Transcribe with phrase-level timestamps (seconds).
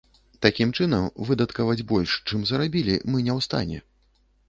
[0.45, 3.83] Такім чынам, выдаткаваць больш, чым зарабілі, мы не ў стане.